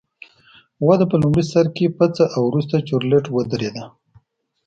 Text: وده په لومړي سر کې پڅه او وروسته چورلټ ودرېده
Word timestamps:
وده 0.87 1.05
په 1.11 1.15
لومړي 1.21 1.43
سر 1.51 1.65
کې 1.75 1.93
پڅه 1.97 2.25
او 2.35 2.41
وروسته 2.51 2.85
چورلټ 2.87 3.25
ودرېده 3.35 3.83